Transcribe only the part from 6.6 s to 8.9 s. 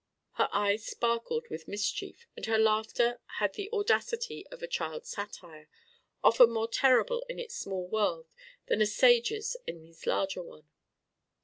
terrible in its small world than a